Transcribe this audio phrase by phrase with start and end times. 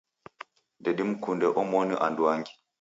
[0.81, 2.53] Ndedimkunde omoni anduangi.